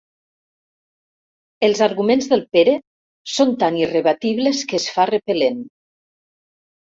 [1.67, 2.73] Els arguments del Pere
[3.33, 5.61] són tan irrebatibles que es fa repel·lent.